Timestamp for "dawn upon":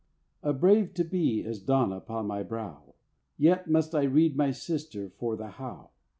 1.59-2.25